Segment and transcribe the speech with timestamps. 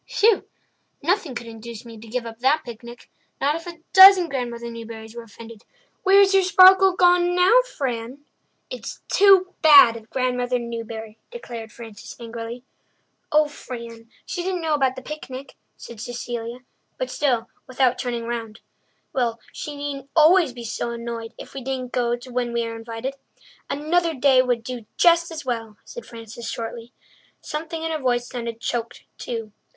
[0.17, 0.47] "Whew!
[1.03, 5.21] Nothing could induce me to give up that picnic—not if a dozen Grandmother Newburys were
[5.21, 5.63] offended.
[6.01, 8.25] Where's your sparkle gone now, Fran?"
[8.71, 12.63] "It's too bad of Grandmother Newbury," declared Frances angrily.
[13.31, 18.61] "Oh, Fran, she didn't know about the picnic," said Cecilia—but still without turning round.
[19.13, 23.13] "Well, she needn't always be so annoyed if we don't go when we are invited.
[23.69, 26.91] Another day would do just as well," said Frances shortly.
[27.39, 29.51] Something in her voice sounded choked too.